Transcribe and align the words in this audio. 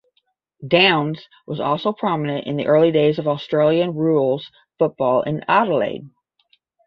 Downs 0.67 1.27
was 1.45 1.59
also 1.59 1.93
prominent 1.93 2.47
in 2.47 2.57
the 2.57 2.65
early 2.65 2.91
days 2.91 3.19
of 3.19 3.27
Australian 3.27 3.93
rules 3.93 4.49
football 4.79 5.21
in 5.21 5.45
Adelaide. 5.47 6.09